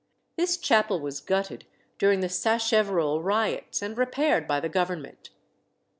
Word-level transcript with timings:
This 0.35 0.57
chapel 0.57 0.99
was 0.99 1.19
gutted 1.19 1.67
during 1.99 2.21
the 2.21 2.27
Sacheverell 2.27 3.21
riots, 3.21 3.83
and 3.83 3.95
repaired 3.95 4.47
by 4.47 4.59
the 4.59 4.67
Government. 4.67 5.29